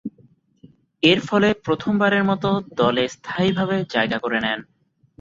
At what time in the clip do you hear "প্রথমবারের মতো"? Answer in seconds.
1.65-2.49